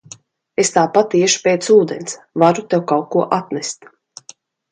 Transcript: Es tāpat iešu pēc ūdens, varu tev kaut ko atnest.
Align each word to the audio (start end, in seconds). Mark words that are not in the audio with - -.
Es 0.61 0.71
tāpat 0.75 1.11
iešu 1.19 1.41
pēc 1.47 1.67
ūdens, 1.75 2.17
varu 2.45 2.65
tev 2.73 2.83
kaut 2.95 3.07
ko 3.17 3.27
atnest. 3.41 3.87